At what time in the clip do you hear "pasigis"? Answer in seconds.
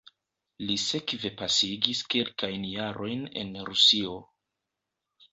1.41-1.99